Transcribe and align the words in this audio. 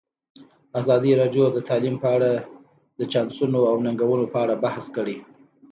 ازادي 0.79 1.11
راډیو 1.21 1.45
د 1.51 1.57
تعلیم 1.69 1.95
په 2.03 2.07
اړه 2.15 2.31
د 2.99 3.01
چانسونو 3.11 3.59
او 3.69 3.75
ننګونو 3.85 4.25
په 4.33 4.37
اړه 4.43 4.55
بحث 4.63 4.85
کړی. 4.95 5.17